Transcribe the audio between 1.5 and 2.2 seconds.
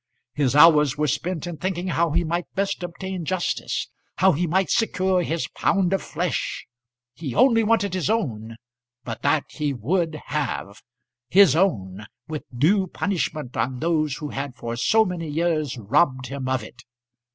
thinking how